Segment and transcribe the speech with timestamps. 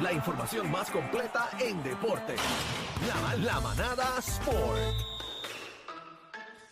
[0.00, 2.34] La información más completa en deporte.
[3.06, 4.80] La, la manada Sport.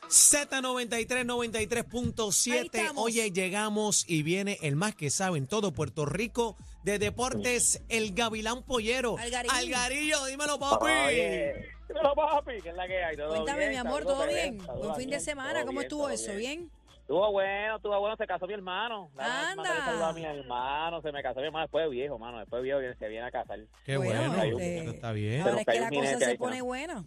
[0.09, 2.65] Z93, Ahí 93.7.
[2.65, 3.05] estamos.
[3.05, 8.13] Oye, llegamos y viene el más que sabe en todo Puerto Rico de deportes, el
[8.13, 9.17] Gavilán Pollero.
[9.17, 9.55] Algarillo.
[9.55, 10.85] Algarillo, dímelo, papi.
[10.87, 11.55] Oye,
[11.89, 13.17] dímelo, papi, que es la que hay.
[13.17, 13.71] ¿Todo Cuéntame, bien?
[13.71, 14.59] mi amor, ¿todo bien?
[14.59, 16.33] Buen fin de semana, ¿cómo bien, estuvo eso?
[16.35, 16.71] ¿Bien?
[17.03, 19.11] Estuvo bueno, estuvo bueno, se casó mi hermano.
[19.15, 20.09] Dame Anda.
[20.09, 22.79] a mi hermano, se me casó mi hermano después de viejo, mano, después de viejo
[22.79, 23.59] viene- se viene a casar.
[23.85, 24.59] Qué Bueno, bueno,
[24.91, 25.43] está bien.
[25.43, 26.65] Ahora es que la cosa se ahí, pone ¿no?
[26.65, 27.05] buena.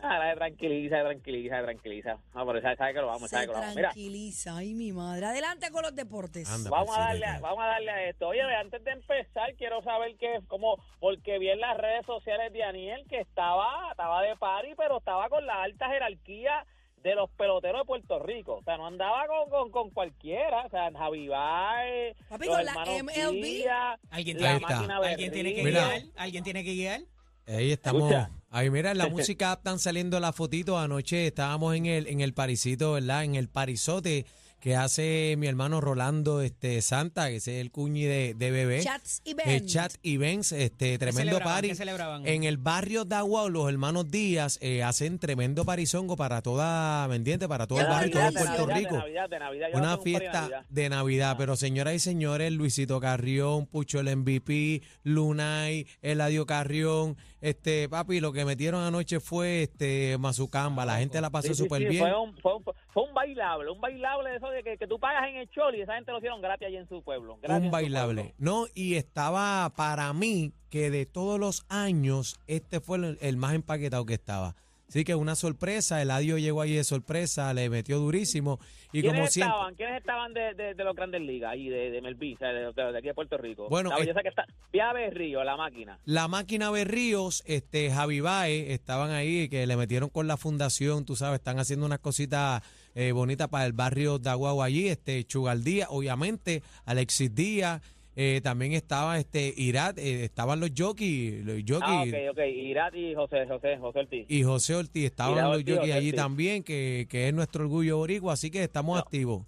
[0.00, 2.18] Ah, la tranquiliza, tranquiliza, tranquiliza.
[2.34, 3.74] No, pero sabe, sabe que lo vamos, sabe que lo vamos.
[3.76, 4.56] Mira, tranquiliza.
[4.56, 5.26] Ay, mi madre.
[5.26, 6.48] Adelante con los deportes.
[6.50, 6.70] Anda.
[6.70, 7.38] vamos a darle, presidente.
[7.46, 8.28] a- vamos a darle a esto.
[8.28, 12.64] Oye, antes de empezar, quiero saber que como porque vi en las redes sociales de
[12.64, 16.64] Aniel que estaba, estaba de party, pero estaba con la alta jerarquía
[17.02, 18.56] de los peloteros de Puerto Rico.
[18.56, 20.66] O sea, no andaba con, con, con cualquiera.
[20.66, 23.42] O sea, Javi Baez, Papi, los con la MLB.
[23.42, 25.88] Díaz, Alguien la tiene, máquina alguien tiene que Mira.
[25.88, 27.00] guiar, alguien tiene que guiar.
[27.46, 28.02] Ahí estamos.
[28.02, 28.30] Escucha.
[28.50, 30.78] Ahí mira, en la música están saliendo las fotitos.
[30.78, 33.24] Anoche estábamos en el en el parisito, ¿verdad?
[33.24, 34.26] En el parizote
[34.62, 38.80] que hace mi hermano Rolando este Santa, que ese es el cuñi de, de bebé.
[38.80, 41.70] Chats y Eh, chat events, este tremendo party.
[41.70, 42.24] ¿Qué celebraban?
[42.28, 47.48] En el barrio de Aguao, los hermanos Díaz eh, hacen tremendo parizongo para toda, ¿me?
[47.48, 48.96] Para todo el barrio, todo Navidad, Puerto de Rico.
[48.98, 50.64] Navidad, de Navidad, yo Una un de fiesta Navidad.
[50.68, 57.88] de Navidad, pero señoras y señores, Luisito Carrión, Pucho el MVP, Lunay, Eladio Carrión, este
[57.88, 61.82] papi, lo que metieron anoche fue este Mazucamba, la gente la pasó Sí, sí, súper
[61.82, 62.04] sí, bien.
[62.04, 64.98] Fue un, fue, un, fue un bailable, un bailable de eso de que, que tú
[64.98, 67.38] pagas en el choli y esa gente lo hicieron gratis allí en su pueblo.
[67.42, 68.22] gratis un bailable.
[68.22, 68.36] pueblo.
[68.38, 73.54] No, y estaba para mí que de todos los años, este fue el, el más
[73.54, 74.54] empaquetado que estaba.
[74.92, 78.58] Así que una sorpresa, Eladio llegó ahí de sorpresa, le metió durísimo.
[78.92, 79.48] Y ¿Quiénes como siempre.
[79.48, 79.74] estaban?
[79.74, 83.14] ¿Quiénes estaban de, de, de los grandes ligas ahí, de, de Melví, de, aquí de
[83.14, 83.70] Puerto Rico?
[83.70, 84.44] Bueno, La belleza que está.
[84.70, 85.98] Piave Río, la máquina.
[86.04, 91.16] La máquina Berríos, este, Javi Baez, estaban ahí, que le metieron con la fundación, tú
[91.16, 92.62] sabes, están haciendo unas cositas
[92.94, 97.80] eh, bonitas para el barrio de Aguagua allí, este, Chugal Díaz, obviamente, Alexis Díaz,
[98.16, 102.38] eh, también estaba este Irat, eh, estaban los jockeys, los Ah, jockeys, ok, ok.
[102.46, 104.26] Irat y José, José, José Ortiz.
[104.28, 106.20] y José Ortiz, estaban Irat los Ortiz, jockeys José allí Ortiz.
[106.22, 109.00] también, que, que es nuestro orgullo boricua, así que estamos No.
[109.00, 109.46] activos.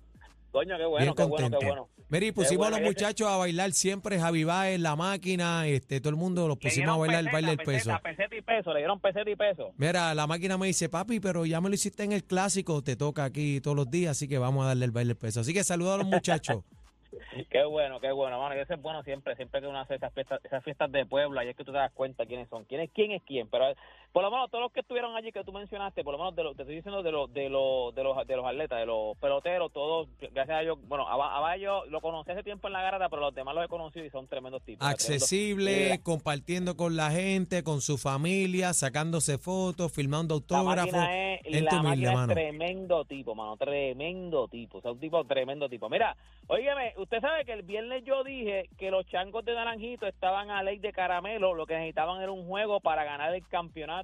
[0.51, 1.59] Coño, qué bien bueno, qué bueno, contento.
[1.59, 1.89] qué bueno.
[2.11, 6.01] Mira, y pusimos bueno, a los muchachos a bailar siempre, Javi Baez, la máquina, este,
[6.01, 7.91] todo el mundo los pusimos a bailar el baile del peso.
[8.05, 9.73] Peseta, y peso, le dieron peseta y peso.
[9.79, 12.95] Mira, la máquina me dice, papi, pero ya me lo hiciste en el clásico, te
[12.95, 15.41] toca aquí todos los días, así que vamos a darle el baile del peso.
[15.41, 16.63] Así que saludos a los muchachos.
[17.51, 18.57] Qué bueno, qué bueno, mano.
[18.57, 21.39] Y eso es bueno siempre, siempre que uno hace esas fiestas, esas fiestas de pueblo,
[21.41, 23.49] ahí es que tú te das cuenta quiénes son, quién es quién, es quién.
[23.49, 23.75] Pero
[24.15, 26.45] por lo menos todos los que estuvieron allí que tú mencionaste, por lo menos de
[26.45, 29.17] los, te estoy diciendo de los, de los, de los, de los atletas, de los
[29.19, 32.83] peloteros, todos, gracias a Dios, bueno, a, a Bayo lo conocí hace tiempo en la
[32.83, 34.87] garata, pero los demás los he conocido y son tremendos tipos.
[34.87, 36.05] Accesible, tremendos.
[36.05, 40.93] compartiendo con la gente, con su familia, sacándose fotos, filmando La autógrafos.
[40.93, 42.33] máquina es, Gente la máquina es mano.
[42.35, 45.91] tremendo tipo, mano, tremendo tipo, o sea, un tipo tremendo tipo.
[45.91, 50.53] Mira, óigame, usted sabe que el viernes yo dije que los changos de Naranjito estaban
[50.53, 54.04] a ley de caramelo, lo que necesitaban era un juego para ganar el campeonato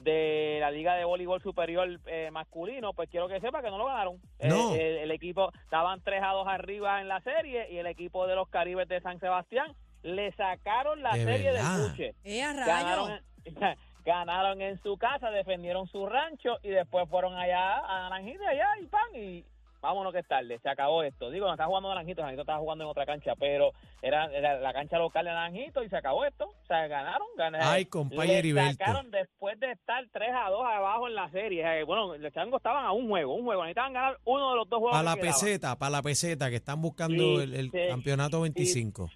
[0.00, 3.86] de la Liga de Voleibol Superior eh, masculino, pues quiero que sepa que no lo
[3.86, 4.16] ganaron.
[4.38, 4.74] Eh, No.
[4.74, 8.34] el, el equipo, estaban 3 a 2 arriba en la serie y el equipo de
[8.34, 9.72] los Caribes de San Sebastián
[10.02, 11.78] le sacaron la De serie verdad.
[11.78, 13.20] del buche ¡Eh, ganaron,
[14.04, 18.86] ganaron en su casa, defendieron su rancho y después fueron allá a Naranjito allá y
[18.86, 19.44] pan y
[19.84, 21.30] vámonos que es tarde, se acabó esto.
[21.30, 24.72] Digo, no está jugando Naranjito, Naranjito estaba jugando en otra cancha, pero era, era la
[24.72, 26.46] cancha local de Naranjito y se acabó esto.
[26.46, 27.68] O sea, ganaron, ganaron.
[27.68, 27.86] Ay,
[28.30, 28.72] Heriberto.
[28.72, 31.80] sacaron después de estar 3 a 2 abajo en la serie.
[31.80, 33.62] Eh, Bueno, los changos estaban a un juego, un juego.
[33.62, 34.96] Necesitaban ganar uno de los dos juegos.
[34.96, 39.10] Para la peseta, para la peseta, que están buscando el, campeonato 25.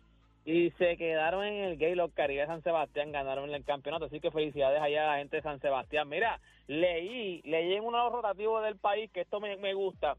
[0.45, 4.07] Y se quedaron en el Gay los Caribe de San Sebastián, ganaron el campeonato.
[4.07, 6.09] Así que felicidades allá a la gente de San Sebastián.
[6.09, 10.17] Mira, leí, leí en uno de los rotativos del país que esto me, me gusta,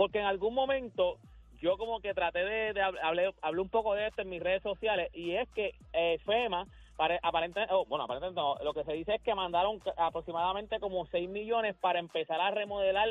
[0.00, 1.18] porque en algún momento
[1.60, 4.42] yo como que traté de, de hab- hablé, hablé un poco de esto en mis
[4.42, 6.66] redes sociales y es que eh, FEMA,
[6.96, 11.04] pare- aparentemente, oh, bueno, aparentemente no, lo que se dice es que mandaron aproximadamente como
[11.04, 13.10] 6 millones para empezar a remodelar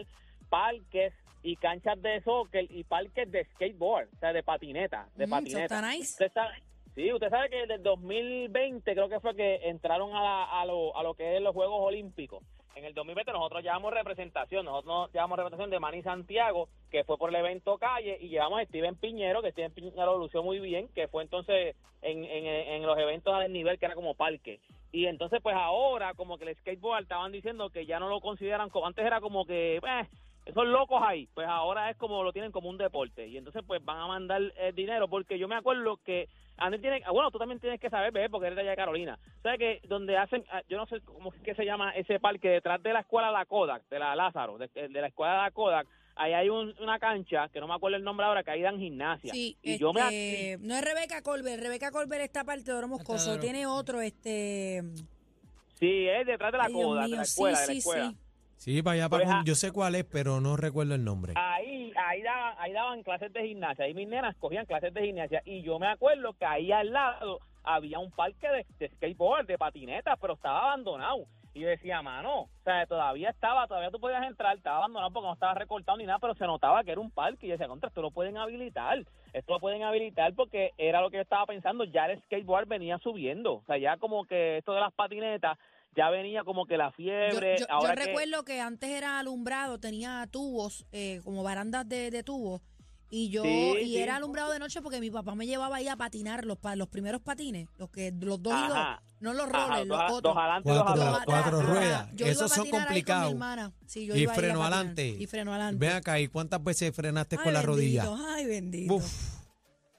[0.50, 1.14] parques
[1.44, 5.82] y canchas de soccer y parques de skateboard, o sea, de patineta, de Mm, patineta.
[5.88, 6.02] nice.
[6.14, 6.56] Usted sabe,
[6.96, 10.66] sí, usted sabe que desde el 2020 creo que fue que entraron a, la- a,
[10.66, 12.42] lo, a lo que es los Juegos Olímpicos.
[12.76, 17.30] En el 2020 nosotros llevamos representación, nosotros llevamos representación de Manny Santiago, que fue por
[17.30, 21.08] el evento Calle, y llevamos a Steven Piñero, que Steven Piñero lució muy bien, que
[21.08, 24.60] fue entonces en, en, en los eventos a nivel que era como parque.
[24.92, 28.70] Y entonces pues ahora como que el skateboard estaban diciendo que ya no lo consideran
[28.70, 29.78] como, antes era como que...
[29.78, 30.08] eh,
[30.50, 33.84] esos locos ahí, pues ahora es como lo tienen como un deporte y entonces pues
[33.84, 37.38] van a mandar eh, dinero porque yo me acuerdo que Andrés tiene, ah, bueno, tú
[37.38, 39.18] también tienes que saber, bebé, porque eres de allá de Carolina.
[39.42, 42.50] ¿Sabes que donde hacen, ah, yo no sé cómo es que se llama ese parque
[42.50, 45.38] detrás de la escuela de la Kodak, de la Lázaro, de, de la escuela de
[45.44, 48.52] la Kodak, ahí hay un- una cancha que no me acuerdo el nombre ahora, que
[48.52, 49.34] ahí dan gimnasia.
[49.34, 52.90] Sí, y yo me este, no es Rebeca Colbert, Rebeca Colbert está parte de Oro
[52.90, 54.82] Moscoso, tiene otro, este...
[55.76, 58.10] Sí, es detrás de la ay, Kodak, de la sí, escuela, de la sí, escuela.
[58.10, 58.18] sí.
[58.60, 59.44] Sí, para allá, Pues, para ah.
[59.46, 61.34] yo sé cuál es, pero no recuerdo el nombre.
[61.38, 65.42] Ahí, ahí daban, ahí daban clases de gimnasia, ahí mis nenas cogían clases de gimnasia
[65.46, 69.58] y yo me acuerdo que ahí al lado había un parque de, de skateboard, de
[69.58, 71.26] patinetas, pero estaba abandonado.
[71.54, 75.28] Y yo decía, mano, o sea, todavía estaba, todavía tú podías entrar, estaba abandonado porque
[75.28, 77.46] no estaba recortado ni nada, pero se notaba que era un parque.
[77.46, 79.00] Y yo decía, contra, esto lo pueden habilitar,
[79.34, 82.98] esto lo pueden habilitar porque era lo que yo estaba pensando, ya el skateboard venía
[83.00, 83.54] subiendo.
[83.54, 85.58] O sea, ya como que esto de las patinetas,
[85.96, 87.56] ya venía como que la Yo, fiebre.
[87.60, 92.12] yo- yo ahora que- recuerdo que antes era alumbrado, tenía tubos, eh, como barandas de,
[92.12, 92.62] de tubos,
[93.12, 93.98] y yo Sí, y sí.
[93.98, 96.88] era alumbrado de noche porque mi papá me llevaba ahí a patinar los pa- los
[96.90, 99.02] primeros patines, los que los dos y dos, Ajá.
[99.20, 100.22] no los rollers, los dos, otros.
[100.36, 101.24] dos adelante Cuatro, Dos atrás.
[101.26, 102.10] cuatro ruedas.
[102.14, 103.34] Yo Esos a son complicados.
[103.88, 105.08] Sí, yo Y freno adelante.
[105.08, 105.84] Y freno adelante.
[105.86, 108.04] Ven acá, ¿y cuántas veces frenaste Ay, con la rodilla?
[108.36, 108.94] Ay, bendito.
[108.94, 109.39] Uf,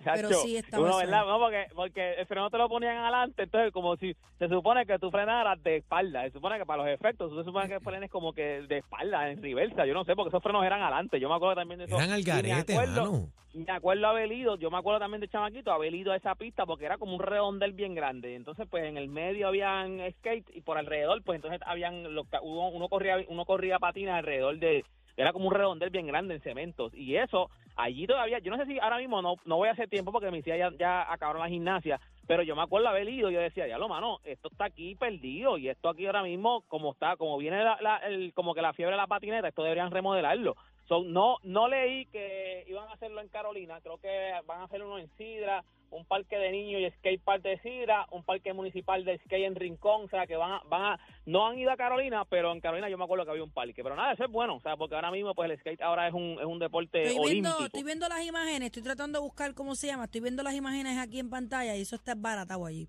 [0.03, 1.27] Pero Chacho, sí estaba uno.
[1.27, 4.99] No, porque, porque el freno te lo ponían adelante, entonces como si se supone que
[4.99, 8.11] tú frenaras de espalda, se supone que para los efectos, tú se supone que frenes
[8.11, 11.29] como que de espalda, en reversa, yo no sé, porque esos frenos eran adelante, yo
[11.29, 11.97] me acuerdo también de eso.
[11.97, 13.29] eran al Y me garete, acuerdo- mano.
[13.53, 16.65] Me acuerdo haber ido, yo me acuerdo también de chamaquito, haber ido a esa pista
[16.67, 18.37] porque era como un redondel bien grande.
[18.37, 22.41] Entonces, pues en el medio habían skate y por alrededor, pues entonces habían, los, ca-
[22.43, 24.85] uno, uno corría uno corría patines alrededor de,
[25.17, 26.95] era como un redondel bien grande en cementos.
[26.95, 29.89] Y eso, allí todavía, yo no sé si ahora mismo no, no voy a hacer
[29.89, 33.31] tiempo porque mis hijas ya, ya acabaron la gimnasia, pero yo me acuerdo haber ido
[33.31, 36.93] yo decía, ya lo mano, esto está aquí perdido y esto aquí ahora mismo, como
[36.93, 39.91] está, como viene la, la- el, como que la fiebre de la patineta, esto deberían
[39.91, 40.57] remodelarlo.
[40.91, 44.83] So, no, no leí que iban a hacerlo en Carolina, creo que van a hacer
[44.83, 49.05] uno en Sidra, un parque de niños y skate park de Sidra, un parque municipal
[49.05, 51.77] de skate en Rincón, o sea que van a, van a, no han ido a
[51.77, 54.33] Carolina, pero en Carolina yo me acuerdo que había un parque, pero nada, eso es
[54.33, 57.03] bueno, o sea, porque ahora mismo pues el skate ahora es un, es un deporte
[57.05, 57.67] Estoy viendo, olímpico.
[57.67, 60.99] estoy viendo las imágenes, estoy tratando de buscar cómo se llama, estoy viendo las imágenes
[60.99, 62.89] aquí en pantalla y eso está baratado allí.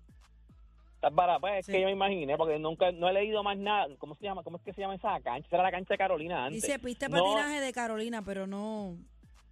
[1.40, 1.72] Pues es Sí.
[1.72, 4.42] que yo me imaginé, porque nunca, no he leído más nada, ¿cómo se llama?
[4.44, 5.46] ¿Cómo es que se llama esa cancha?
[5.46, 6.62] Esa era la cancha de Carolina antes.
[6.62, 8.96] Dice pista de No, patinaje de Carolina, pero no...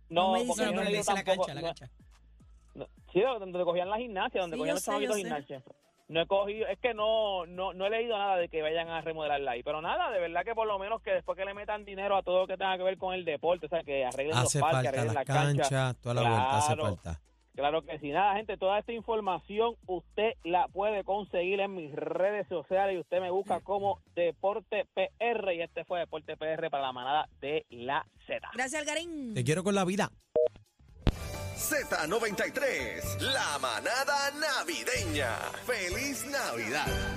[0.09, 1.91] No, no me porque dice yo no leído dice la cancha, la cancha.
[2.75, 5.23] No, sí, donde cogían la gimnasia, donde Sí, cogían los sé.
[5.23, 5.63] gimnasia.
[6.09, 9.01] No he cogido, es que no, no, no he leído nada de que vayan a
[9.01, 9.63] remodelarla ahí.
[9.63, 12.23] Pero nada, de verdad que por lo menos que después que le metan dinero a
[12.25, 14.69] todo lo que tenga que ver con el deporte, o sea, que arreglen Hace los
[14.71, 15.69] parques, arreglen las las canchas.
[15.69, 16.97] canchas, toda la vuelta, hace Claro.
[16.97, 17.21] falta.
[17.61, 18.09] Claro que sí.
[18.09, 23.21] Nada, gente, toda esta información usted la puede conseguir en mis redes sociales y usted
[23.21, 28.07] me busca como Deporte PR y este fue Deporte PR para la manada de la
[28.27, 28.49] Z.
[28.55, 29.35] Gracias, Algarín.
[29.35, 30.11] Te quiero con la vida.
[31.55, 35.37] Z93, la manada navideña.
[35.67, 37.11] ¡Feliz Navidad!